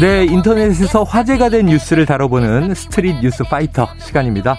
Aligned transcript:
네, 0.00 0.24
인터넷에서 0.24 1.04
화제가 1.04 1.50
된 1.50 1.66
뉴스를 1.66 2.04
다뤄보는 2.04 2.74
스트릿 2.74 3.20
뉴스 3.22 3.44
파이터 3.44 3.88
시간입니다. 3.98 4.56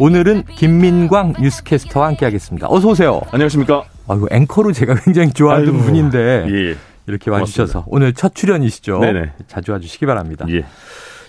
오늘은 0.00 0.44
김민광 0.44 1.34
뉴스캐스터와 1.38 2.06
함께하겠습니다. 2.08 2.68
어서 2.70 2.88
오세요. 2.88 3.20
안녕하십니까? 3.30 3.84
아이고 4.08 4.28
앵커로 4.30 4.72
제가 4.72 4.94
굉장히 4.94 5.32
좋아하는 5.32 5.68
아이고, 5.68 5.78
분인데 5.84 6.46
예, 6.48 6.76
이렇게 7.06 7.30
와주셔서. 7.30 7.84
오늘 7.88 8.14
첫 8.14 8.34
출연이시죠. 8.34 9.00
네네. 9.00 9.32
자주 9.46 9.72
와주시기 9.72 10.06
바랍니다. 10.06 10.46
예. 10.48 10.64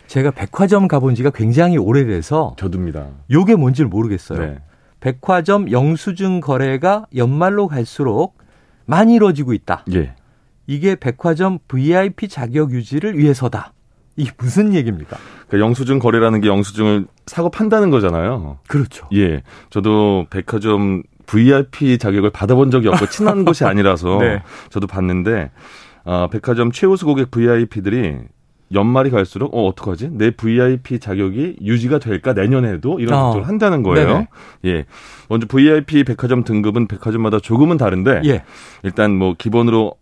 제가 0.07 0.31
백화점 0.31 0.87
가본 0.87 1.15
지가 1.15 1.31
굉장히 1.31 1.77
오래돼서 1.77 2.55
저도입니다. 2.57 3.07
요게 3.29 3.55
뭔지 3.55 3.81
를 3.81 3.89
모르겠어요. 3.89 4.39
네. 4.39 4.57
백화점 5.01 5.69
영수증 5.69 6.39
거래가 6.39 7.07
연말로 7.13 7.67
갈수록 7.67 8.37
많이 8.85 9.15
이루어지고 9.15 9.53
있다. 9.53 9.83
예. 9.93 10.13
이게 10.69 10.95
백화점 10.95 11.57
VIP 11.67 12.27
자격 12.27 12.71
유지를 12.71 13.17
위해서다. 13.17 13.73
이게 14.15 14.29
무슨 14.37 14.75
얘기입니까? 14.75 15.17
그러니까 15.47 15.65
영수증 15.65 15.97
거래라는 15.97 16.41
게 16.41 16.47
영수증을 16.47 17.07
사고 17.25 17.49
판다는 17.49 17.89
거잖아요. 17.89 18.59
그렇죠. 18.67 19.07
예. 19.15 19.41
저도 19.71 20.27
백화점 20.29 21.01
VIP 21.25 21.97
자격을 21.97 22.29
받아본 22.29 22.69
적이 22.69 22.89
없고 22.89 23.07
친한 23.07 23.45
곳이 23.45 23.65
아니라서 23.65 24.19
네. 24.19 24.43
저도 24.69 24.85
봤는데 24.85 25.49
아, 26.05 26.27
백화점 26.31 26.71
최우수 26.71 27.07
고객 27.07 27.31
VIP들이 27.31 28.17
연말이 28.71 29.09
갈수록 29.09 29.55
어 29.55 29.65
어떡하지? 29.69 30.09
내 30.11 30.29
VIP 30.29 30.99
자격이 30.99 31.57
유지가 31.63 31.97
될까 31.97 32.33
내년에도 32.33 32.99
이런 32.99 33.17
어. 33.17 33.23
걱정을 33.23 33.47
한다는 33.47 33.81
거예요. 33.81 34.07
네네. 34.07 34.27
예. 34.65 34.85
먼저 35.29 35.47
VIP 35.47 36.03
백화점 36.03 36.43
등급은 36.43 36.87
백화점마다 36.87 37.39
조금은 37.39 37.77
다른데 37.77 38.21
예. 38.25 38.43
일단 38.83 39.15
뭐 39.15 39.33
기본으로 39.35 39.95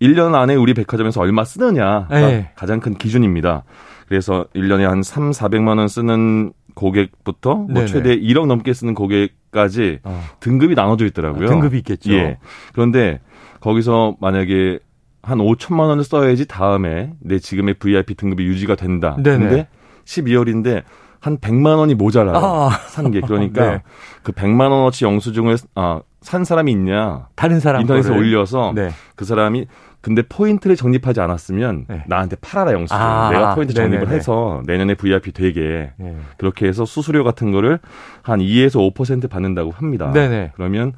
1년 0.00 0.34
안에 0.34 0.54
우리 0.54 0.74
백화점에서 0.74 1.20
얼마 1.20 1.44
쓰느냐가 1.44 2.06
네. 2.10 2.50
가장 2.54 2.80
큰 2.80 2.94
기준입니다. 2.94 3.64
그래서 4.08 4.46
1년에 4.54 4.82
한 4.82 5.02
3, 5.02 5.30
400만 5.30 5.78
원 5.78 5.88
쓰는 5.88 6.52
고객부터 6.74 7.54
뭐 7.54 7.86
최대 7.86 8.16
1억 8.16 8.46
넘게 8.46 8.72
쓰는 8.74 8.94
고객까지 8.94 10.00
어. 10.04 10.22
등급이 10.40 10.74
나눠져 10.74 11.06
있더라고요. 11.06 11.46
아, 11.46 11.48
등급이 11.48 11.78
있겠죠. 11.78 12.12
예. 12.12 12.38
그런데 12.74 13.20
거기서 13.60 14.16
만약에 14.20 14.78
한 15.22 15.38
5천만 15.38 15.88
원을 15.88 16.04
써야지 16.04 16.46
다음에 16.46 17.12
내 17.20 17.38
지금의 17.38 17.74
VIP 17.74 18.14
등급이 18.14 18.44
유지가 18.44 18.76
된다. 18.76 19.16
네네. 19.18 19.38
근데 19.38 19.68
12월인데 20.04 20.84
한 21.18 21.38
100만 21.38 21.78
원이 21.78 21.94
모자라요. 21.94 22.36
아. 22.36 22.70
산 22.88 23.10
게. 23.10 23.20
그러니까 23.20 23.70
네. 23.72 23.82
그 24.22 24.32
100만 24.32 24.70
원어치 24.70 25.04
영수증을 25.04 25.56
아, 25.74 26.00
산 26.26 26.42
사람이 26.44 26.72
있냐? 26.72 27.28
다른 27.36 27.60
사람 27.60 27.82
인터넷에 27.82 28.08
거를. 28.08 28.20
올려서 28.20 28.72
네. 28.74 28.90
그 29.14 29.24
사람이 29.24 29.66
근데 30.00 30.22
포인트를 30.22 30.74
적립하지 30.74 31.20
않았으면 31.20 31.84
네. 31.88 32.02
나한테 32.08 32.34
팔아라 32.40 32.72
영수증. 32.72 32.96
아, 32.96 33.30
내가 33.30 33.54
포인트 33.54 33.72
적립을 33.72 34.00
네네네. 34.00 34.16
해서 34.16 34.60
내년에 34.66 34.94
VIP 34.94 35.30
되게 35.30 35.92
네. 35.96 36.16
그렇게 36.36 36.66
해서 36.66 36.84
수수료 36.84 37.22
같은 37.22 37.52
거를 37.52 37.78
한 38.22 38.40
2에서 38.40 38.92
5% 38.92 39.30
받는다고 39.30 39.70
합니다. 39.70 40.10
네네. 40.10 40.50
그러면 40.56 40.94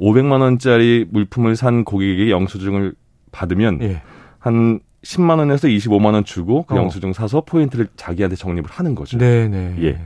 500만 0.00 0.40
원짜리 0.40 1.06
물품을 1.12 1.54
산 1.54 1.84
고객에게 1.84 2.32
영수증을 2.32 2.94
받으면 3.30 3.78
예. 3.82 4.02
한 4.40 4.80
10만 5.04 5.38
원에서 5.38 5.68
25만 5.68 6.14
원 6.14 6.24
주고 6.24 6.64
그 6.64 6.74
어. 6.74 6.78
영수증 6.78 7.12
사서 7.12 7.42
포인트를 7.42 7.86
자기한테 7.94 8.34
적립을 8.34 8.68
하는 8.68 8.96
거죠. 8.96 9.16
네네. 9.16 9.76
예. 9.82 10.00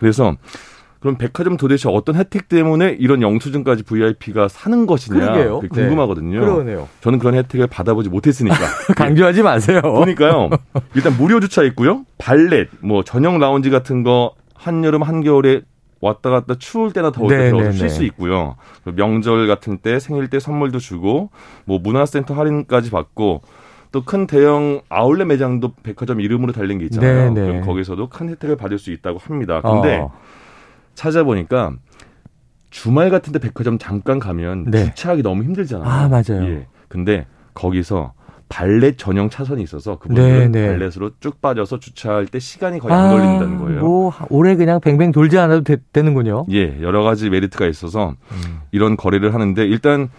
그래서 0.00 0.34
그럼 1.00 1.16
백화점 1.16 1.56
도대체 1.56 1.88
어떤 1.90 2.14
혜택 2.16 2.48
때문에 2.48 2.96
이런 2.98 3.22
영수증까지 3.22 3.82
VIP가 3.84 4.48
사는 4.48 4.86
것이냐. 4.86 5.32
네. 5.36 5.44
궁금하거든요. 5.68 6.40
네. 6.40 6.46
그러네요. 6.46 6.88
저는 7.00 7.18
그런 7.18 7.34
혜택을 7.34 7.66
받아보지 7.66 8.08
못했으니까 8.08 8.56
강조하지 8.96 9.42
마세요. 9.42 9.80
보니까요. 9.82 10.50
일단 10.94 11.16
무료 11.16 11.38
주차 11.40 11.62
있고요. 11.64 12.04
발렛, 12.18 12.68
뭐 12.80 13.04
전용 13.04 13.38
라운지 13.38 13.70
같은 13.70 14.02
거 14.02 14.32
한여름 14.54 15.02
한겨울에 15.02 15.62
왔다 16.00 16.28
갔다 16.30 16.54
추울 16.58 16.92
때나 16.92 17.10
더울 17.10 17.28
때 17.30 17.50
쉴 17.72 17.88
수 17.88 18.04
있고요. 18.04 18.56
명절 18.84 19.46
같은 19.46 19.78
때 19.78 19.98
생일 19.98 20.28
때 20.28 20.38
선물도 20.40 20.78
주고 20.78 21.30
뭐 21.64 21.78
문화센터 21.78 22.34
할인까지 22.34 22.90
받고 22.90 23.42
또큰 23.92 24.26
대형 24.26 24.80
아울렛 24.88 25.26
매장도 25.26 25.72
백화점 25.82 26.20
이름으로 26.20 26.52
달린 26.52 26.78
게 26.78 26.84
있잖아요. 26.86 27.32
그럼 27.46 27.60
거기서도 27.62 28.08
큰 28.08 28.28
혜택을 28.28 28.56
받을 28.56 28.78
수 28.78 28.90
있다고 28.92 29.18
합니다. 29.22 29.60
근데 29.62 29.98
어. 29.98 30.12
찾아보니까 30.96 31.74
주말 32.70 33.10
같은 33.10 33.32
데 33.32 33.38
백화점 33.38 33.78
잠깐 33.78 34.18
가면 34.18 34.70
네. 34.70 34.86
주차하기 34.86 35.22
너무 35.22 35.44
힘들잖아요. 35.44 35.88
아, 35.88 36.08
맞아요. 36.08 36.44
예. 36.44 36.66
근데 36.88 37.26
거기서 37.54 38.12
발렛 38.48 38.96
전용 38.96 39.28
차선이 39.28 39.62
있어서 39.62 39.98
그분들은 39.98 40.52
네, 40.52 40.60
네. 40.60 40.68
발렛으로 40.68 41.12
쭉 41.20 41.40
빠져서 41.40 41.80
주차할 41.80 42.26
때 42.26 42.38
시간이 42.38 42.78
거의 42.78 42.94
안 42.94 43.06
아, 43.06 43.10
걸린다는 43.10 43.58
거예요. 43.58 43.80
뭐 43.80 44.12
오래 44.28 44.54
그냥 44.56 44.80
뱅뱅 44.80 45.10
돌지 45.10 45.38
않아도 45.38 45.64
되, 45.64 46.02
는군요 46.02 46.46
예, 46.50 46.80
여러 46.80 47.02
가지 47.02 47.28
메리트가 47.28 47.66
있어서 47.66 48.14
음. 48.30 48.60
이런 48.70 48.96
거래를 48.96 49.34
하는데 49.34 49.64
일단 49.64 50.10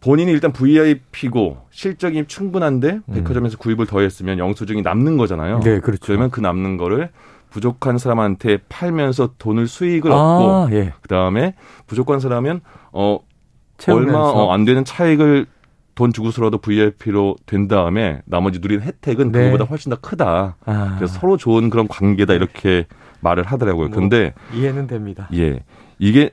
본인이 0.00 0.32
일단 0.32 0.52
VIP고 0.52 1.58
실적이 1.70 2.24
충분한데 2.26 3.00
음. 3.06 3.14
백화점에서 3.14 3.58
구입을 3.58 3.86
더했으면 3.86 4.38
영수증이 4.38 4.82
남는 4.82 5.16
거잖아요. 5.16 5.60
네, 5.60 5.78
그렇죠. 5.78 6.00
그러면 6.06 6.30
그 6.30 6.40
남는 6.40 6.76
거를 6.76 7.10
부족한 7.52 7.98
사람한테 7.98 8.58
팔면서 8.68 9.34
돈을 9.38 9.68
수익을 9.68 10.10
아, 10.10 10.16
얻고 10.16 10.74
예. 10.74 10.94
그다음에 11.02 11.54
부족한 11.86 12.18
사람은 12.18 12.60
어 12.92 13.18
채우면서. 13.76 14.18
얼마 14.18 14.18
어, 14.18 14.52
안 14.52 14.64
되는 14.64 14.84
차익을 14.84 15.46
돈 15.94 16.12
주고서라도 16.12 16.58
VIP로 16.58 17.36
된 17.44 17.68
다음에 17.68 18.22
나머지 18.24 18.58
누리는 18.60 18.82
혜택은 18.82 19.32
네. 19.32 19.38
그거보다 19.44 19.64
훨씬 19.64 19.90
더 19.90 19.96
크다. 19.96 20.56
아. 20.64 20.94
그래서 20.96 21.18
서로 21.20 21.36
좋은 21.36 21.68
그런 21.68 21.86
관계다 21.88 22.32
이렇게 22.32 22.86
말을 23.20 23.44
하더라고요. 23.44 23.88
뭐, 23.88 23.98
근데 23.98 24.32
이해는 24.54 24.86
됩니다. 24.86 25.28
예. 25.34 25.60
이게 25.98 26.30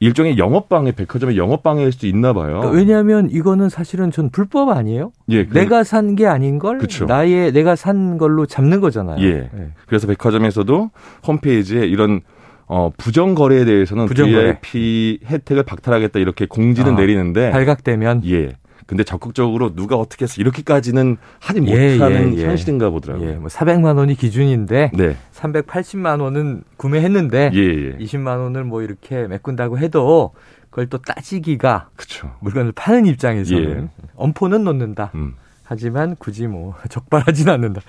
일종의 0.00 0.38
영업방해, 0.38 0.92
백화점의 0.92 1.36
영업방해일 1.36 1.92
수도 1.92 2.06
있나 2.06 2.32
봐요. 2.32 2.60
그러니까 2.60 2.70
왜냐하면 2.70 3.28
이거는 3.30 3.68
사실은 3.68 4.10
전 4.10 4.30
불법 4.30 4.68
아니에요? 4.70 5.12
예. 5.28 5.44
그, 5.44 5.54
내가 5.54 5.82
산 5.84 6.14
게 6.14 6.26
아닌 6.26 6.58
걸 6.58 6.78
그쵸. 6.78 7.04
나의 7.06 7.52
내가 7.52 7.76
산 7.76 8.16
걸로 8.18 8.46
잡는 8.46 8.80
거잖아요. 8.80 9.20
예. 9.24 9.50
예. 9.52 9.68
그래서 9.86 10.06
백화점에서도 10.06 10.90
홈페이지에 11.26 11.86
이런 11.86 12.20
어, 12.66 12.90
부정 12.96 13.34
거래에 13.34 13.64
대해서는 13.64 14.06
부정거래. 14.06 14.60
VIP 14.60 15.20
혜택을 15.26 15.62
박탈하겠다 15.64 16.18
이렇게 16.18 16.46
공지는 16.46 16.94
아, 16.94 16.96
내리는데 17.00 17.50
발각되면 17.50 18.22
예. 18.26 18.50
근데 18.88 19.04
적극적으로 19.04 19.74
누가 19.74 19.96
어떻게 19.96 20.24
해서 20.24 20.40
이렇게까지는 20.40 21.18
하지 21.40 21.60
예, 21.66 21.92
못하는 21.92 22.34
예, 22.34 22.40
예. 22.40 22.46
현실인가 22.46 22.88
보더라고요. 22.88 23.28
예, 23.28 23.34
뭐 23.34 23.48
400만 23.48 23.98
원이 23.98 24.14
기준인데 24.14 24.92
네. 24.94 25.14
380만 25.34 26.22
원은 26.22 26.62
구매했는데 26.78 27.50
예, 27.52 27.98
20만 27.98 28.38
예. 28.38 28.42
원을 28.44 28.64
뭐 28.64 28.80
이렇게 28.80 29.26
메꾼다고 29.26 29.78
해도 29.78 30.32
그걸 30.70 30.86
또 30.86 30.96
따지기가 30.96 31.90
그쵸. 31.96 32.34
물건을 32.40 32.72
파는 32.72 33.04
입장에서는 33.04 33.82
예. 33.82 34.06
엄포는 34.16 34.64
놓는다. 34.64 35.10
음. 35.16 35.34
하지만 35.64 36.16
굳이 36.16 36.46
뭐 36.46 36.74
적발하진 36.88 37.50
않는다. 37.50 37.82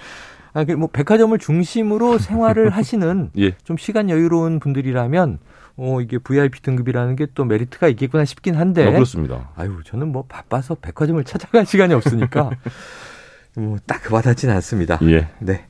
아, 0.53 0.63
그뭐 0.63 0.87
백화점을 0.91 1.37
중심으로 1.37 2.17
생활을 2.19 2.69
하시는 2.71 3.31
좀 3.63 3.77
시간 3.77 4.09
여유로운 4.09 4.59
분들이라면 4.59 5.39
어, 5.77 6.01
이게 6.01 6.17
VIP 6.17 6.61
등급이라는 6.61 7.15
게 7.15 7.27
또 7.35 7.45
메리트가 7.45 7.87
있겠구나 7.89 8.25
싶긴 8.25 8.55
한데. 8.55 8.85
어, 8.87 8.91
그렇습니다. 8.91 9.49
아유, 9.55 9.77
저는 9.85 10.11
뭐 10.11 10.25
바빠서 10.27 10.75
백화점을 10.75 11.23
찾아갈 11.23 11.65
시간이 11.65 11.93
없으니까 11.93 12.49
뭐 13.55 13.77
딱 13.85 14.11
와닿지는 14.11 14.53
않습니다. 14.55 14.99
예. 15.03 15.27
네. 15.39 15.65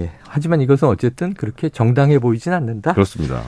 예. 0.00 0.12
하지만 0.22 0.60
이것은 0.60 0.88
어쨌든 0.88 1.34
그렇게 1.34 1.68
정당해 1.68 2.18
보이진 2.18 2.52
않는다. 2.52 2.92
그렇습니다. 2.94 3.42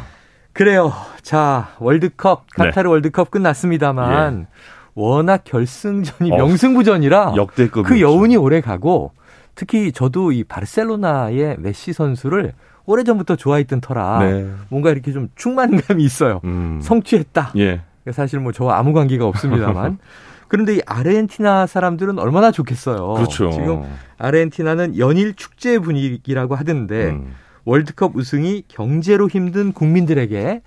그래요. 0.53 0.93
자, 1.23 1.75
월드컵, 1.79 2.47
카타르 2.55 2.89
네. 2.89 2.91
월드컵 2.91 3.31
끝났습니다만 3.31 4.41
예. 4.43 4.47
워낙 4.95 5.43
결승전이 5.45 6.33
어, 6.33 6.37
명승부전이라 6.37 7.35
역대급 7.37 7.87
그 7.87 8.01
여운이 8.01 8.37
오래 8.37 8.61
가고 8.61 9.13
특히 9.61 9.93
저도 9.93 10.33
이 10.33 10.43
바르셀로나의 10.43 11.57
메시 11.59 11.93
선수를 11.93 12.55
오래전부터 12.87 13.37
좋아했던 13.37 13.83
터라 13.83 14.21
네. 14.21 14.51
뭔가 14.71 14.91
이렇게 14.91 15.13
좀 15.13 15.29
충만감이 15.37 16.03
있어요. 16.03 16.41
음. 16.45 16.81
성취했다. 16.83 17.53
예. 17.59 17.83
사실 18.11 18.41
뭐 18.41 18.53
저와 18.53 18.79
아무 18.79 18.95
관계가 18.95 19.27
없습니다만. 19.27 19.99
그런데 20.49 20.77
이 20.77 20.81
아르헨티나 20.87 21.67
사람들은 21.67 22.19
얼마나 22.19 22.51
좋겠어요. 22.51 23.13
그렇죠. 23.13 23.51
지금 23.51 23.83
아르헨티나는 24.17 24.97
연일 24.97 25.35
축제 25.35 25.79
분위기라고 25.79 26.55
하던데 26.55 27.11
음. 27.11 27.35
월드컵 27.67 28.17
우승이 28.17 28.65
경제로 28.67 29.29
힘든 29.29 29.73
국민들에게 29.73 30.63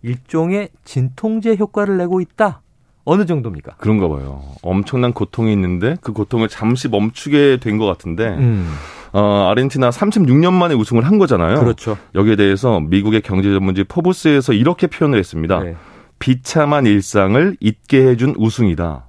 일종의 0.00 0.70
진통제 0.86 1.56
효과를 1.56 1.98
내고 1.98 2.22
있다. 2.22 2.62
어느 3.08 3.24
정도입니까? 3.26 3.72
그런가 3.78 4.08
봐요. 4.08 4.42
엄청난 4.62 5.12
고통이 5.12 5.52
있는데 5.52 5.96
그 6.02 6.12
고통을 6.12 6.48
잠시 6.48 6.88
멈추게 6.88 7.58
된 7.60 7.78
것 7.78 7.86
같은데 7.86 8.28
음. 8.28 8.72
어, 9.12 9.48
아르헨티나 9.50 9.90
36년 9.90 10.52
만에 10.52 10.74
우승을 10.74 11.04
한 11.06 11.18
거잖아요. 11.18 11.60
그렇죠. 11.60 11.96
여기에 12.14 12.36
대해서 12.36 12.80
미국의 12.80 13.22
경제 13.22 13.50
전문지 13.52 13.84
포브스에서 13.84 14.52
이렇게 14.52 14.86
표현을 14.86 15.18
했습니다. 15.18 15.60
네. 15.60 15.76
비참한 16.18 16.84
일상을 16.86 17.56
잊게 17.60 18.06
해준 18.08 18.34
우승이다. 18.36 19.04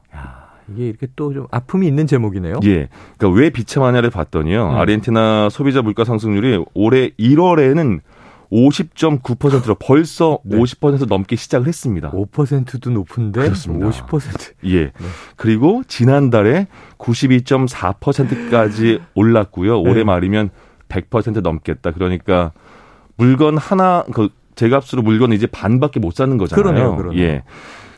이게 0.71 0.87
이렇게 0.87 1.07
또 1.15 1.33
좀 1.33 1.47
아픔이 1.49 1.87
있는 1.87 2.05
제목이네요. 2.05 2.59
예. 2.65 2.89
그러니까 3.17 3.39
왜 3.41 3.49
비참하냐를 3.49 4.11
봤더니요. 4.11 4.69
음. 4.69 4.75
아르헨티나 4.77 5.49
소비자 5.49 5.81
물가 5.81 6.03
상승률이 6.05 6.63
올해 6.75 7.09
1월에는 7.19 7.99
50.9%로 8.51 9.75
벌써 9.75 10.39
네. 10.43 10.57
50% 10.57 11.07
넘게 11.07 11.35
시작을 11.35 11.67
했습니다. 11.67 12.11
5%도 12.11 12.89
높은데 12.89 13.41
그렇습니다. 13.41 13.89
50%. 13.89 14.53
예. 14.65 14.85
네. 14.85 14.91
그리고 15.35 15.83
지난달에 15.87 16.67
92.4%까지 16.97 18.99
올랐고요. 19.15 19.79
올해 19.81 19.95
네. 19.95 20.03
말이면 20.03 20.49
100% 20.87 21.41
넘겠다. 21.41 21.91
그러니까 21.91 22.51
물건 23.17 23.57
하나 23.57 24.03
그 24.13 24.29
제값으로 24.55 25.01
물건 25.03 25.31
이제 25.33 25.47
반밖에 25.47 25.99
못 25.99 26.15
사는 26.15 26.35
거잖아요. 26.37 26.63
그러네요. 26.63 26.95
그러네요. 26.95 27.21
예. 27.23 27.43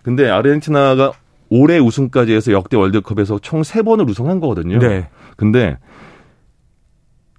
근데 0.04 0.30
아르헨티나가 0.30 1.12
올해 1.50 1.80
우승까지 1.80 2.34
해서 2.34 2.52
역대 2.52 2.78
월드컵에서 2.78 3.40
총 3.40 3.64
세 3.64 3.82
번을 3.82 4.10
우승한 4.10 4.40
거거든요. 4.40 4.80
네. 4.80 5.10
근데 5.38 5.78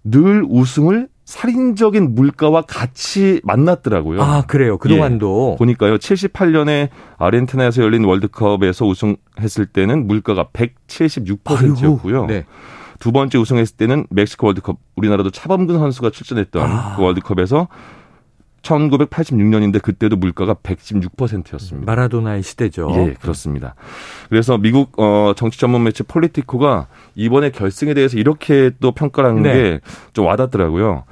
늘 0.05 0.45
우승을 0.49 1.09
살인적인 1.25 2.15
물가와 2.15 2.63
같이 2.63 3.41
만났더라고요. 3.45 4.23
아, 4.23 4.43
그래요. 4.43 4.77
그동안도. 4.79 5.53
예. 5.55 5.59
보니까요. 5.59 5.97
78년에 5.97 6.89
아르헨티나에서 7.19 7.83
열린 7.83 8.05
월드컵에서 8.05 8.87
우승했을 8.87 9.67
때는 9.67 10.07
물가가 10.07 10.49
176%였고요. 10.53 12.27
네. 12.27 12.45
두 12.99 13.13
번째 13.13 13.39
우승했을 13.39 13.77
때는 13.77 14.07
멕시코 14.11 14.47
월드컵 14.47 14.79
우리나라도 14.97 15.31
차범근 15.31 15.79
선수가 15.79 16.11
출전했던 16.11 16.71
아. 16.71 16.97
그 16.97 17.03
월드컵에서 17.03 17.69
1986년인데 18.63 19.83
그때도 19.83 20.17
물가가 20.17 20.55
116%였습니다. 20.55 21.91
마라도나의 21.91 22.43
시대죠. 22.43 22.91
예, 22.97 23.15
그렇습니다. 23.21 23.75
그래서 24.29 24.59
미국 24.59 24.99
어 24.99 25.33
정치 25.37 25.59
전문 25.59 25.85
매체 25.85 26.05
폴리티코가 26.05 26.87
이번에 27.15 27.51
결승에 27.51 27.95
대해서 27.95 28.17
이렇게 28.17 28.71
또 28.81 28.93
평가를 28.93 29.31
하는 29.31 29.43
네. 29.43 29.81
게좀 30.13 30.27
와닿더라고요. 30.27 31.05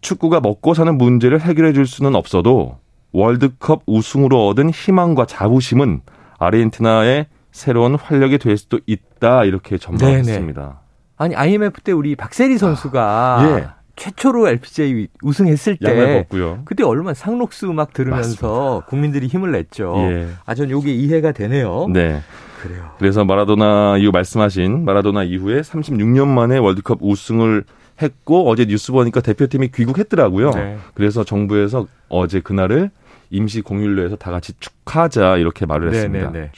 축구가 0.00 0.40
먹고 0.40 0.74
사는 0.74 0.96
문제를 0.96 1.40
해결해 1.40 1.72
줄 1.72 1.86
수는 1.86 2.14
없어도 2.14 2.78
월드컵 3.12 3.82
우승으로 3.86 4.46
얻은 4.48 4.70
희망과 4.70 5.26
자부심은 5.26 6.02
아르헨티나의 6.38 7.26
새로운 7.50 7.94
활력이 7.94 8.38
될 8.38 8.56
수도 8.56 8.78
있다 8.86 9.44
이렇게 9.44 9.78
전망했습니다. 9.78 10.80
아니 11.16 11.34
IMF 11.34 11.80
때 11.80 11.92
우리 11.92 12.14
박세리 12.14 12.58
선수가 12.58 13.02
아, 13.02 13.58
예. 13.58 13.68
최초로 13.96 14.48
LPGA 14.48 15.08
우승했을 15.22 15.78
때 15.78 16.26
그때 16.64 16.84
얼마나 16.84 17.14
상록수 17.14 17.68
음악 17.70 17.92
들으면서 17.92 18.46
맞습니다. 18.46 18.86
국민들이 18.86 19.26
힘을 19.26 19.52
냈죠. 19.52 19.94
예. 19.98 20.28
아, 20.44 20.54
전 20.54 20.70
요게 20.70 20.92
이해가 20.94 21.32
되네요. 21.32 21.88
네. 21.92 22.20
그래요. 22.62 22.90
그래서 22.98 23.24
마라도나 23.24 23.96
이후 23.98 24.10
말씀하신 24.12 24.84
마라도나 24.84 25.24
이후에 25.24 25.60
36년 25.60 26.26
만에 26.28 26.58
월드컵 26.58 26.98
우승을 27.00 27.64
했고 28.00 28.48
어제 28.48 28.66
뉴스 28.66 28.92
보니까 28.92 29.20
대표팀이 29.20 29.68
귀국했더라고요. 29.72 30.50
네. 30.50 30.76
그래서 30.94 31.24
정부에서 31.24 31.86
어제 32.08 32.40
그날을 32.40 32.90
임시 33.30 33.62
공휴일로 33.62 34.04
해서 34.04 34.16
다 34.16 34.30
같이 34.30 34.52
축하하자 34.60 35.38
이렇게 35.38 35.66
말을 35.66 35.90
네, 35.90 35.96
했습니다. 35.96 36.30
네, 36.30 36.40
네. 36.40 36.50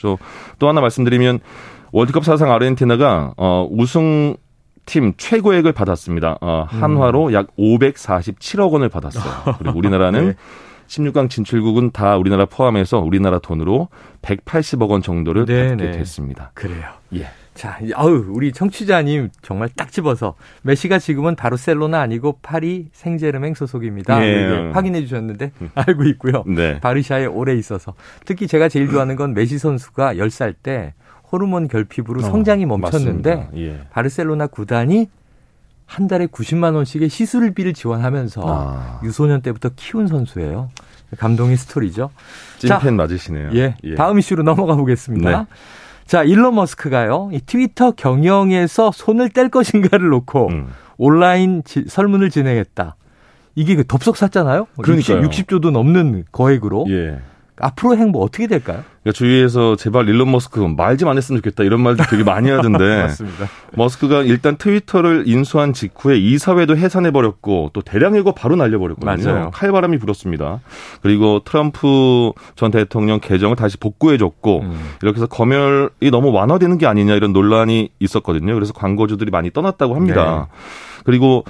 또 0.58 0.68
하나 0.68 0.80
말씀드리면 0.80 1.40
월드컵 1.92 2.24
사상 2.24 2.52
아르헨티나가 2.52 3.34
어, 3.36 3.66
우승 3.70 4.36
팀 4.88 5.12
최고액을 5.18 5.72
받았습니다. 5.72 6.38
어, 6.40 6.66
한화로 6.66 7.26
음. 7.26 7.32
약 7.34 7.54
547억 7.58 8.72
원을 8.72 8.88
받았어요. 8.88 9.56
그리고 9.60 9.78
우리나라는 9.78 10.28
네. 10.28 10.34
16강 10.86 11.28
진출국은 11.28 11.90
다 11.90 12.16
우리나라 12.16 12.46
포함해서 12.46 12.98
우리나라 12.98 13.38
돈으로 13.38 13.88
180억 14.22 14.88
원 14.88 15.02
정도를 15.02 15.44
네, 15.44 15.68
받게 15.68 15.84
네. 15.84 15.90
됐습니다. 15.92 16.52
그래요. 16.54 16.84
예. 17.14 17.28
자, 17.52 17.78
아우 17.94 18.24
우리 18.28 18.52
청취자님 18.52 19.28
정말 19.42 19.68
딱 19.76 19.92
집어서 19.92 20.36
메시가 20.62 20.98
지금은 20.98 21.34
바르셀로나 21.34 22.00
아니고 22.00 22.38
파리 22.40 22.88
생제르맹 22.92 23.54
소속입니다. 23.54 24.18
네. 24.20 24.70
확인해 24.72 25.02
주셨는데 25.02 25.52
음. 25.60 25.70
알고 25.74 26.04
있고요. 26.04 26.44
네. 26.46 26.80
바르샤에 26.80 27.26
오래 27.26 27.54
있어서 27.54 27.92
특히 28.24 28.46
제가 28.46 28.70
제일 28.70 28.88
좋아하는 28.88 29.16
건 29.16 29.34
메시 29.34 29.58
선수가 29.58 30.14
10살 30.14 30.54
때 30.62 30.94
호르몬 31.30 31.68
결핍으로 31.68 32.20
어, 32.20 32.22
성장이 32.22 32.66
멈췄는데 32.66 33.50
예. 33.56 33.80
바르셀로나 33.90 34.46
구단이 34.46 35.08
한 35.86 36.06
달에 36.06 36.26
90만 36.26 36.74
원씩의 36.74 37.08
시술비를 37.08 37.72
지원하면서 37.72 38.42
아. 38.44 39.00
유소년 39.02 39.40
때부터 39.40 39.70
키운 39.74 40.06
선수예요. 40.06 40.70
감동의 41.16 41.56
스토리죠. 41.56 42.10
찐팬 42.58 42.96
맞으시네요. 42.96 43.50
예, 43.54 43.74
예. 43.84 43.94
다음 43.94 44.18
이슈로 44.18 44.42
넘어가 44.42 44.76
보겠습니다. 44.76 45.30
네. 45.30 45.46
자, 46.04 46.22
일론 46.22 46.54
머스크가요. 46.56 47.30
이 47.32 47.40
트위터 47.40 47.92
경영에서 47.92 48.92
손을 48.92 49.30
뗄 49.30 49.48
것인가를 49.48 50.08
놓고 50.08 50.48
음. 50.48 50.68
온라인 50.98 51.62
지, 51.64 51.84
설문을 51.86 52.30
진행했다. 52.30 52.96
이게 53.54 53.74
그 53.74 53.84
덥석 53.86 54.16
샀잖아요. 54.16 54.66
그러니까 54.80 55.20
60, 55.22 55.48
조도 55.48 55.70
넘는 55.70 56.24
거액으로. 56.30 56.86
예. 56.90 57.18
앞으로 57.60 57.96
행보 57.96 58.20
어떻게 58.22 58.46
될까요? 58.46 58.82
그러니까 59.02 59.16
주위에서 59.16 59.76
제발 59.76 60.08
일론 60.08 60.30
머스크 60.30 60.58
말 60.60 60.96
좀 60.96 61.08
안 61.08 61.16
했으면 61.16 61.40
좋겠다 61.40 61.64
이런 61.64 61.80
말도 61.80 62.04
되게 62.10 62.24
많이 62.24 62.50
하던데. 62.50 62.78
맞습니다. 63.02 63.46
머스크가 63.74 64.22
일단 64.22 64.56
트위터를 64.56 65.24
인수한 65.26 65.72
직후에 65.72 66.16
이사회도 66.18 66.76
해산해 66.76 67.10
버렸고 67.10 67.70
또 67.72 67.80
대량 67.82 68.14
해고 68.14 68.32
바로 68.32 68.56
날려 68.56 68.78
버렸거든요. 68.78 69.32
맞아요. 69.32 69.50
칼바람이 69.52 69.98
불었습니다. 69.98 70.60
그리고 71.02 71.40
트럼프 71.44 72.32
전 72.56 72.70
대통령 72.70 73.20
계정을 73.20 73.56
다시 73.56 73.76
복구해 73.78 74.18
줬고 74.18 74.60
음. 74.60 74.78
이렇게 75.02 75.16
해서 75.18 75.26
검열이 75.26 76.10
너무 76.10 76.30
완화되는 76.32 76.78
게 76.78 76.86
아니냐 76.86 77.14
이런 77.14 77.32
논란이 77.32 77.90
있었거든요. 78.00 78.54
그래서 78.54 78.72
광고주들이 78.72 79.30
많이 79.30 79.50
떠났다고 79.50 79.94
합니다. 79.94 80.48
네. 80.50 80.58
그리고 81.04 81.44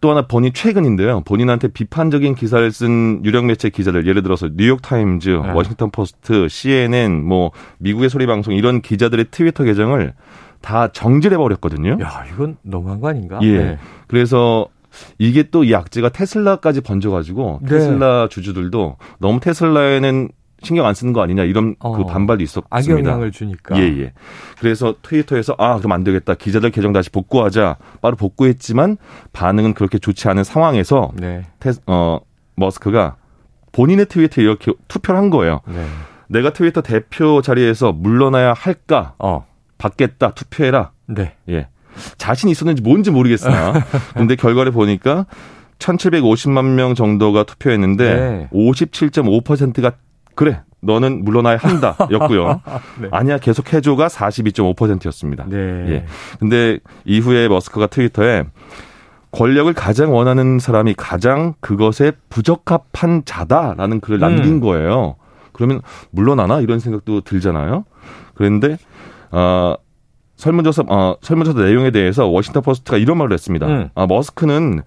또 0.00 0.10
하나 0.10 0.26
본인 0.26 0.52
최근인데요. 0.52 1.22
본인한테 1.22 1.68
비판적인 1.68 2.34
기사를 2.34 2.70
쓴 2.72 3.24
유력 3.24 3.46
매체 3.46 3.68
기자들 3.70 4.06
예를 4.06 4.22
들어서 4.22 4.48
뉴욕 4.56 4.80
타임즈, 4.82 5.28
네. 5.28 5.52
워싱턴 5.52 5.90
포스트, 5.90 6.48
CNN, 6.48 7.24
뭐 7.24 7.50
미국의 7.78 8.10
소리 8.10 8.26
방송 8.26 8.54
이런 8.54 8.80
기자들의 8.80 9.26
트위터 9.30 9.64
계정을 9.64 10.14
다 10.60 10.88
정지해 10.88 11.36
버렸거든요. 11.36 11.98
야, 12.00 12.24
이건 12.32 12.56
너무한 12.62 13.00
거 13.00 13.08
아닌가? 13.08 13.38
예. 13.42 13.58
네. 13.58 13.78
그래서 14.06 14.66
이게 15.18 15.44
또 15.50 15.62
이 15.64 15.74
악재가 15.74 16.08
테슬라까지 16.08 16.80
번져가지고 16.80 17.60
네. 17.62 17.68
테슬라 17.68 18.28
주주들도 18.28 18.96
너무 19.18 19.38
테슬라에는 19.40 20.30
신경 20.62 20.86
안 20.86 20.94
쓰는 20.94 21.12
거 21.12 21.22
아니냐 21.22 21.44
이런 21.44 21.76
어, 21.78 21.96
그 21.96 22.04
반발도 22.04 22.42
있었습니다. 22.42 22.68
악영향을 22.70 23.30
주니까. 23.30 23.78
예, 23.78 23.82
예. 23.82 24.12
그래서 24.58 24.94
트위터에서 25.02 25.54
아, 25.58 25.78
그럼 25.78 25.92
안 25.92 26.04
되겠다. 26.04 26.34
기자들 26.34 26.70
계정 26.70 26.92
다시 26.92 27.10
복구하자. 27.10 27.76
바로 28.02 28.16
복구했지만 28.16 28.96
반응은 29.32 29.74
그렇게 29.74 29.98
좋지 29.98 30.28
않은 30.28 30.44
상황에서 30.44 31.12
네. 31.14 31.42
테, 31.60 31.72
어, 31.86 32.20
머스크가 32.56 33.16
본인의 33.72 34.06
트위터에 34.06 34.44
이렇게 34.44 34.72
투표를 34.88 35.18
한 35.18 35.30
거예요. 35.30 35.60
네. 35.66 35.86
내가 36.28 36.52
트위터 36.52 36.80
대표 36.80 37.40
자리에서 37.40 37.92
물러나야 37.92 38.52
할까? 38.52 39.14
어. 39.18 39.46
받겠다. 39.78 40.34
투표해라. 40.34 40.90
네. 41.06 41.34
예. 41.48 41.68
자신 42.16 42.48
있었는지 42.48 42.82
뭔지 42.82 43.10
모르겠으나 43.10 43.72
근데 44.14 44.36
결과를 44.36 44.72
보니까 44.72 45.26
1,750만 45.78 46.64
명 46.74 46.94
정도가 46.94 47.44
투표했는데 47.44 48.14
네. 48.14 48.48
57.5%가 48.52 49.92
그래 50.38 50.62
너는 50.80 51.24
물러나야 51.24 51.56
한다 51.56 51.96
였고요. 52.12 52.60
네. 53.00 53.08
아니야 53.10 53.38
계속 53.38 53.72
해줘가 53.72 54.06
42.5%였습니다. 54.06 55.44
네. 55.48 55.56
예. 55.56 56.04
근데 56.38 56.78
이후에 57.04 57.48
머스크가 57.48 57.88
트위터에 57.88 58.44
권력을 59.32 59.72
가장 59.74 60.14
원하는 60.14 60.60
사람이 60.60 60.94
가장 60.96 61.54
그것에 61.58 62.12
부적합한 62.28 63.22
자다라는 63.24 63.98
글을 63.98 64.20
남긴 64.20 64.54
음. 64.54 64.60
거예요. 64.60 65.16
그러면 65.52 65.80
물러나나 66.12 66.60
이런 66.60 66.78
생각도 66.78 67.22
들잖아요. 67.22 67.84
그런데 68.34 68.76
어 69.32 69.74
설문조사 70.36 70.84
어 70.86 71.16
설문조사 71.20 71.60
내용에 71.60 71.90
대해서 71.90 72.28
워싱턴 72.28 72.62
포스트가 72.62 72.96
이런 72.96 73.18
말을 73.18 73.32
했습니다. 73.32 73.66
음. 73.66 73.88
아 73.96 74.06
머스크는 74.06 74.82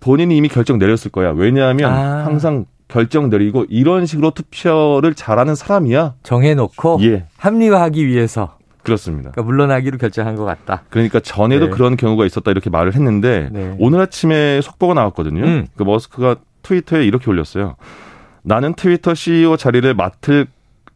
본인이 0.00 0.38
이미 0.38 0.48
결정 0.48 0.78
내렸을 0.78 1.10
거야. 1.10 1.32
왜냐하면 1.32 1.92
아. 1.92 2.24
항상 2.24 2.64
결정 2.88 3.28
내리고 3.30 3.64
이런 3.68 4.06
식으로 4.06 4.30
투표를 4.30 5.14
잘하는 5.14 5.54
사람이야. 5.54 6.14
정해놓고 6.22 6.98
예. 7.02 7.26
합리화하기 7.36 8.06
위해서. 8.06 8.56
그렇습니다. 8.82 9.32
그러니까 9.32 9.42
물러나기로 9.42 9.98
결정한 9.98 10.36
것 10.36 10.44
같다. 10.44 10.84
그러니까 10.90 11.18
전에도 11.18 11.66
네. 11.66 11.70
그런 11.72 11.96
경우가 11.96 12.24
있었다 12.24 12.52
이렇게 12.52 12.70
말을 12.70 12.94
했는데 12.94 13.48
네. 13.50 13.74
오늘 13.80 14.00
아침에 14.00 14.60
속보가 14.60 14.94
나왔거든요. 14.94 15.42
음. 15.42 15.66
그 15.76 15.82
머스크가 15.82 16.36
트위터에 16.62 17.04
이렇게 17.04 17.28
올렸어요. 17.28 17.74
나는 18.42 18.74
트위터 18.74 19.14
CEO 19.14 19.56
자리를 19.56 19.92
맡을 19.94 20.46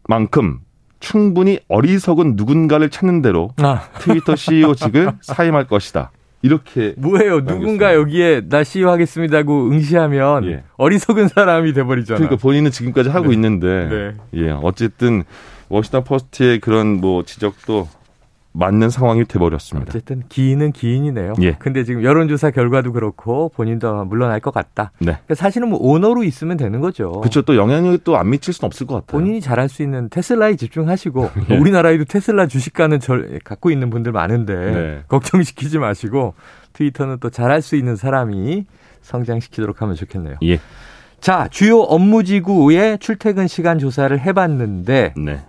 만큼 0.06 0.60
충분히 1.00 1.58
어리석은 1.68 2.34
누군가를 2.36 2.90
찾는 2.90 3.22
대로 3.22 3.50
아. 3.56 3.88
트위터 3.98 4.36
CEO직을 4.36 5.12
사임할 5.22 5.66
것이다. 5.66 6.12
이렇게 6.42 6.94
뭐예요? 6.96 7.44
누군가 7.44 7.94
여기에 7.94 8.48
나 8.48 8.64
CEO 8.64 8.88
하겠습니다고 8.88 9.70
응시하면 9.70 10.46
예. 10.46 10.62
어리석은 10.76 11.28
사람이 11.28 11.72
돼버리잖아. 11.74 12.18
그러니까 12.18 12.40
본인은 12.40 12.70
지금까지 12.70 13.10
하고 13.10 13.28
네. 13.28 13.34
있는데 13.34 13.88
네. 13.88 14.42
예 14.42 14.50
어쨌든 14.50 15.24
워싱턴 15.68 16.04
포스트의 16.04 16.60
그런 16.60 17.00
뭐 17.00 17.24
지적도 17.24 17.88
맞는 18.52 18.90
상황이 18.90 19.24
돼버렸습니다. 19.24 19.90
어쨌든 19.90 20.24
기인은 20.28 20.72
기인이네요. 20.72 21.34
예. 21.40 21.52
근데 21.58 21.84
지금 21.84 22.02
여론조사 22.02 22.50
결과도 22.50 22.92
그렇고 22.92 23.48
본인도 23.50 24.04
물러날 24.06 24.40
것 24.40 24.52
같다. 24.52 24.90
네. 24.98 25.12
그러니까 25.12 25.34
사실은 25.36 25.68
뭐 25.68 25.78
오너로 25.80 26.24
있으면 26.24 26.56
되는 26.56 26.80
거죠. 26.80 27.12
그렇죠. 27.12 27.42
또 27.42 27.56
영향력이 27.56 27.98
또 28.04 28.16
안 28.16 28.28
미칠 28.30 28.52
수는 28.52 28.66
없을 28.66 28.86
것 28.88 28.94
같아요. 28.96 29.06
본인이 29.18 29.40
잘할 29.40 29.68
수 29.68 29.82
있는 29.82 30.08
테슬라에 30.10 30.56
집중하시고 30.56 31.30
예. 31.50 31.56
우리나라에도 31.56 32.04
테슬라 32.04 32.46
주식가는 32.48 32.98
절 32.98 33.38
갖고 33.44 33.70
있는 33.70 33.88
분들 33.88 34.10
많은데 34.12 34.54
네. 34.54 35.02
걱정시키지 35.08 35.78
마시고 35.78 36.34
트위터는 36.72 37.18
또 37.20 37.30
잘할 37.30 37.62
수 37.62 37.76
있는 37.76 37.94
사람이 37.96 38.66
성장시키도록 39.02 39.80
하면 39.82 39.94
좋겠네요. 39.94 40.36
예. 40.42 40.58
자, 41.20 41.48
주요 41.50 41.80
업무지구의 41.80 42.98
출퇴근 42.98 43.46
시간 43.46 43.78
조사를 43.78 44.18
해봤는데, 44.18 45.14
네. 45.18 45.40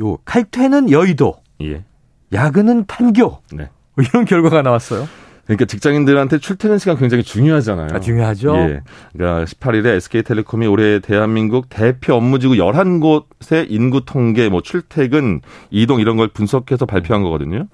요 0.00 0.18
칼퇴는 0.24 0.90
여의도, 0.90 1.36
예. 1.62 1.84
야근은 2.32 2.86
판교. 2.86 3.38
네. 3.52 3.68
뭐 3.94 4.04
이런 4.04 4.24
결과가 4.24 4.62
나왔어요. 4.62 5.08
그러니까 5.48 5.64
직장인들한테 5.64 6.38
출퇴근 6.38 6.76
시간 6.76 6.98
굉장히 6.98 7.22
중요하잖아요. 7.22 7.88
아, 7.92 8.00
중요하죠. 8.00 8.54
예. 8.56 8.80
그러니까 9.14 9.46
18일에 9.46 9.86
SK텔레콤이 9.96 10.66
올해 10.66 11.00
대한민국 11.00 11.70
대표 11.70 12.14
업무지구 12.14 12.54
11곳의 12.56 13.66
인구 13.70 14.04
통계, 14.04 14.50
뭐 14.50 14.60
출퇴근, 14.60 15.40
이동 15.70 16.00
이런 16.00 16.18
걸 16.18 16.28
분석해서 16.28 16.84
발표한 16.84 17.22
거거든요. 17.22 17.66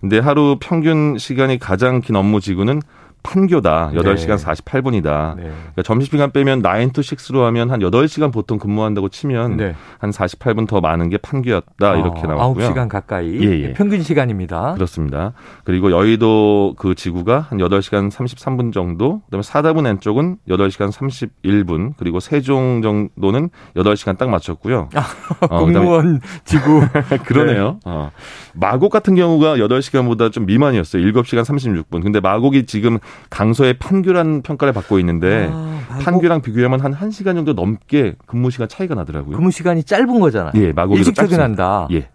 근데 0.00 0.18
하루 0.18 0.56
평균 0.58 1.18
시간이 1.18 1.58
가장 1.58 2.00
긴 2.00 2.16
업무지구는 2.16 2.80
판교다. 3.22 3.90
8시간 3.94 4.38
네. 4.38 4.44
48분이다. 4.44 5.36
네. 5.36 5.42
그러니까 5.42 5.82
점심시간 5.82 6.30
빼면 6.30 6.62
9 6.62 6.92
to 6.92 7.02
6로 7.02 7.42
하면 7.44 7.70
한 7.70 7.80
8시간 7.80 8.32
보통 8.32 8.58
근무한다고 8.58 9.08
치면 9.08 9.56
네. 9.56 9.74
한 9.98 10.10
48분 10.10 10.66
더 10.68 10.80
많은 10.80 11.08
게 11.08 11.18
판교였다. 11.18 11.96
이렇게 11.96 12.20
어, 12.20 12.26
나왔고요. 12.26 12.68
9시간 12.68 12.88
가까이. 12.88 13.38
예, 13.40 13.60
예. 13.64 13.72
평균 13.72 14.02
시간입니다. 14.02 14.74
그렇습니다. 14.74 15.32
그리고 15.64 15.90
여의도 15.90 16.74
그 16.78 16.94
지구가 16.94 17.46
한 17.48 17.58
8시간 17.58 18.10
33분 18.10 18.72
정도, 18.72 19.20
그다음에 19.26 19.42
사다분 19.42 19.86
N쪽은 19.86 20.38
8시간 20.48 20.90
31분, 20.90 21.94
그리고 21.98 22.20
세종 22.20 22.82
정도는 22.82 23.50
8시간 23.76 24.18
딱 24.18 24.30
맞췄고요. 24.30 24.88
아, 24.94 25.06
어, 25.50 25.58
공무원 25.60 26.20
지구. 26.44 26.80
그러네요. 27.26 27.72
네. 27.72 27.78
어. 27.84 28.10
마곡 28.54 28.90
같은 28.90 29.14
경우가 29.14 29.56
8시간보다 29.56 30.32
좀 30.32 30.46
미만이었어요. 30.46 31.02
7시간 31.02 31.44
36분. 31.44 32.02
근데 32.02 32.20
마곡이 32.20 32.66
지금 32.66 32.98
강서의 33.30 33.74
판교란 33.74 34.42
평가를 34.42 34.72
받고 34.72 34.98
있는데 35.00 35.50
아, 35.52 35.80
판교랑 36.02 36.42
비교하면 36.42 36.80
한 36.80 36.92
1시간 36.94 37.34
정도 37.34 37.52
넘게 37.52 38.16
근무 38.26 38.50
시간 38.50 38.68
차이가 38.68 38.94
나더라고요. 38.94 39.36
근무 39.36 39.50
시간이 39.50 39.84
짧은 39.84 40.20
거잖아요. 40.20 40.52
예, 40.56 40.72
마곡이 40.72 40.98
일찍 40.98 41.14
퇴근한다. 41.14 41.88
예. 41.92 42.08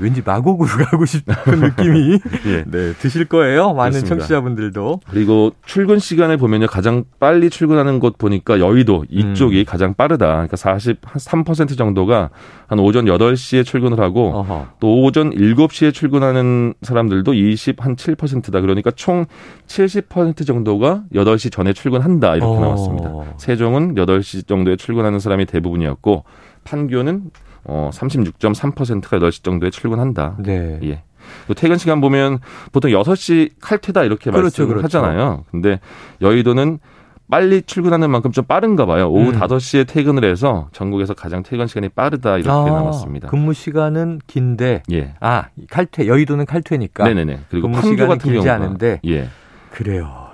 왠지 0.00 0.22
마곡으로 0.24 0.68
가고 0.86 1.04
싶은 1.04 1.34
느낌이 1.60 2.18
예. 2.46 2.64
네, 2.66 2.92
드실 2.94 3.24
거예요. 3.24 3.72
많은 3.74 3.92
그렇습니다. 3.92 4.16
청취자분들도. 4.16 5.00
그리고 5.10 5.52
출근 5.64 5.98
시간을 5.98 6.36
보면요. 6.36 6.66
가장 6.66 7.04
빨리 7.18 7.50
출근하는 7.50 7.98
곳 7.98 8.18
보니까 8.18 8.60
여의도 8.60 9.06
이쪽이 9.08 9.60
음. 9.60 9.64
가장 9.66 9.94
빠르다. 9.94 10.26
그러니까 10.26 10.56
43% 10.56 11.76
정도가 11.76 12.30
한 12.66 12.78
오전 12.78 13.06
8시에 13.06 13.64
출근을 13.64 13.98
하고 14.00 14.32
어허. 14.34 14.66
또 14.80 15.02
오전 15.02 15.30
7시에 15.30 15.92
출근하는 15.94 16.74
사람들도 16.82 17.32
20 17.34 17.84
한 17.84 17.96
7%다. 17.96 18.60
그러니까 18.60 18.90
총 18.90 19.26
70% 19.66 20.46
정도가 20.46 21.04
8시 21.14 21.50
전에 21.50 21.72
출근한다. 21.72 22.36
이렇게 22.36 22.56
어. 22.56 22.60
나왔습니다. 22.60 23.10
세종은 23.38 23.94
8시 23.94 24.46
정도에 24.46 24.76
출근하는 24.76 25.18
사람이 25.18 25.46
대부분이었고 25.46 26.24
판교는 26.64 27.30
어 27.64 27.90
36.3%가 27.92 29.18
8시 29.18 29.42
정도에 29.44 29.70
출근한다. 29.70 30.36
네. 30.38 30.78
예. 30.82 31.02
퇴근 31.56 31.76
시간 31.76 32.00
보면 32.00 32.38
보통 32.72 32.90
6시 32.90 33.52
칼퇴다 33.60 34.04
이렇게 34.04 34.30
그렇죠, 34.30 34.66
말씀하잖아요. 34.66 35.16
그렇죠. 35.16 35.44
근데 35.50 35.80
여의도는 36.20 36.78
빨리 37.30 37.60
출근하는 37.62 38.10
만큼 38.10 38.32
좀 38.32 38.44
빠른가 38.44 38.86
봐요. 38.86 39.10
오후 39.10 39.30
음. 39.30 39.38
5시에 39.38 39.86
퇴근을 39.86 40.24
해서 40.24 40.68
전국에서 40.72 41.12
가장 41.12 41.42
퇴근 41.42 41.66
시간이 41.66 41.90
빠르다 41.90 42.38
이렇게 42.38 42.50
아, 42.50 42.64
나왔습니다. 42.64 43.28
근무 43.28 43.52
시간은 43.52 44.20
긴데 44.26 44.82
예. 44.92 45.14
아, 45.20 45.44
칼퇴 45.70 46.06
여의도는 46.06 46.46
칼퇴니까. 46.46 47.04
네, 47.04 47.14
네, 47.14 47.24
네. 47.24 47.40
그리고 47.50 47.68
시간이 47.74 47.96
같은 47.96 48.18
길지 48.18 48.46
경우가 48.46 48.54
않은데 48.54 49.00
예. 49.06 49.28
그래요. 49.70 50.27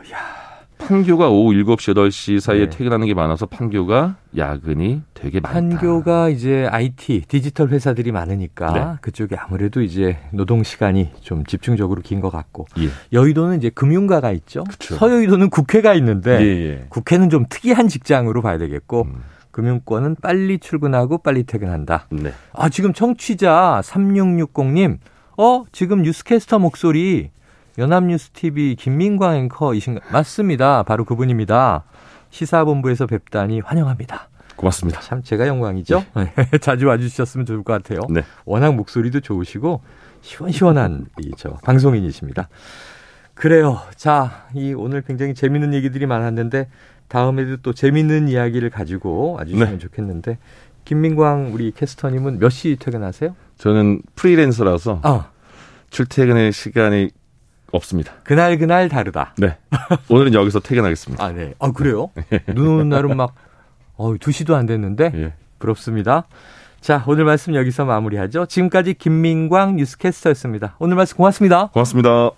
판교가 0.87 1.29
오후 1.31 1.53
7시, 1.53 1.95
8시 1.95 2.41
사이에 2.41 2.69
네. 2.69 2.71
퇴근하는 2.71 3.07
게 3.07 3.15
많아서 3.15 3.47
판교가 3.47 4.17
야근이 4.37 5.03
되게 5.15 5.41
많다. 5.41 5.59
판교가 5.59 6.29
이제 6.29 6.67
IT, 6.71 7.23
디지털 7.29 7.69
회사들이 7.69 8.13
많으니까 8.13 8.73
네. 8.73 8.99
그쪽에 9.01 9.37
아무래도 9.37 9.81
이제 9.83 10.19
노동 10.33 10.63
시간이 10.63 11.11
좀 11.21 11.45
집중적으로 11.47 12.03
긴 12.03 12.21
것 12.21 12.31
같고 12.31 12.67
예. 12.79 12.89
여의도는 13.13 13.59
이제 13.59 13.71
금융가가 13.71 14.31
있죠. 14.33 14.65
그쵸. 14.65 14.95
서여의도는 14.97 15.51
국회가 15.51 15.95
있는데 15.95 16.41
예, 16.41 16.45
예. 16.71 16.87
국회는 16.89 17.29
좀 17.29 17.45
특이한 17.49 17.89
직장으로 17.89 18.41
봐야 18.41 18.57
되겠고 18.59 19.03
음. 19.03 19.23
금융권은 19.51 20.17
빨리 20.23 20.59
출근하고 20.59 21.19
빨리 21.19 21.45
퇴근한다. 21.45 22.07
네. 22.11 22.33
아, 22.53 22.69
지금 22.69 22.93
청취자 22.93 23.83
3660님, 23.85 24.99
어, 25.39 25.65
지금 25.73 26.03
뉴스캐스터 26.03 26.59
목소리 26.59 27.31
연합뉴스 27.79 28.31
TV 28.31 28.77
김민광 28.77 29.35
앵커이신가? 29.37 30.01
맞습니다. 30.13 30.83
바로 30.85 31.05
그분입니다. 31.05 31.85
시사본부에서 32.31 33.07
뵙다니 33.07 33.61
환영합니다. 33.61 34.29
고맙습니다. 34.57 35.01
참 35.01 35.23
제가 35.23 35.47
영광이죠. 35.49 36.05
네. 36.17 36.33
자주 36.59 36.87
와주셨으면 36.87 37.47
좋을 37.47 37.65
것 37.65 37.73
같아요. 37.73 38.01
네. 38.09 38.23
워낙 38.45 38.75
목소리도 38.75 39.21
좋으시고 39.21 39.83
시원시원한 40.23 41.07
이저 41.21 41.51
방송인이십니다. 41.65 42.49
그래요. 43.35 43.81
자, 43.97 44.47
이 44.55 44.73
오늘 44.73 45.03
굉장히 45.03 45.35
재밌는 45.35 45.75
얘기들이 45.75 46.07
많았는데 46.07 46.69
다음에도 47.09 47.57
또 47.59 47.73
재밌는 47.73 48.29
이야기를 48.29 48.71
가지고 48.71 49.33
와주시면 49.33 49.71
네. 49.73 49.79
좋겠는데 49.79 50.39
김민광 50.85 51.51
우리 51.53 51.73
캐스터님은 51.73 52.39
몇 52.39 52.51
시 52.51 52.77
퇴근하세요? 52.79 53.35
저는 53.59 54.03
프리랜서라서 54.15 55.01
아. 55.03 55.31
출퇴근의 55.91 56.53
시간이 56.53 57.11
없습니다. 57.77 58.13
그날 58.25 58.59
그날 58.59 58.89
다르다. 58.89 59.35
네. 59.39 59.57
오늘은 60.09 60.35
여기서 60.35 60.61
퇴근하겠습니다. 60.61 61.25
아, 61.25 61.33
네. 61.33 61.55
아, 61.59 61.73
그래요? 61.73 62.11
눈 62.55 62.69
오는 62.69 62.89
날은 62.89 63.17
막, 63.17 63.35
어, 63.97 64.15
2시도 64.15 64.55
안 64.55 64.67
됐는데? 64.67 65.13
예. 65.15 65.33
부럽습니다. 65.59 66.27
자, 66.81 67.03
오늘 67.07 67.25
말씀 67.25 67.55
여기서 67.55 67.87
마무리하죠. 67.87 68.47
지금까지 68.47 68.95
김민광 68.95 69.77
뉴스캐스터였습니다. 69.77 70.77
오늘 70.79 70.97
말씀 70.97 71.17
고맙습니다. 71.17 71.69
고맙습니다. 71.69 72.33